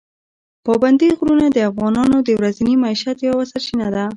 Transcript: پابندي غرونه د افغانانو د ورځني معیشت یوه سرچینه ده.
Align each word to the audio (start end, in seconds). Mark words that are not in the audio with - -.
پابندي 0.65 1.07
غرونه 1.17 1.47
د 1.51 1.57
افغانانو 1.69 2.17
د 2.27 2.29
ورځني 2.39 2.73
معیشت 2.83 3.17
یوه 3.29 3.43
سرچینه 3.51 3.87
ده. 3.95 4.05